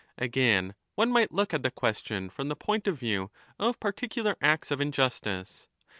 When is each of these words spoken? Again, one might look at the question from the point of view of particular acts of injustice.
Again, 0.17 0.73
one 0.95 1.11
might 1.11 1.31
look 1.31 1.53
at 1.53 1.61
the 1.61 1.69
question 1.69 2.31
from 2.31 2.47
the 2.49 2.55
point 2.55 2.87
of 2.87 2.97
view 2.97 3.29
of 3.59 3.79
particular 3.79 4.35
acts 4.41 4.71
of 4.71 4.81
injustice. 4.81 5.67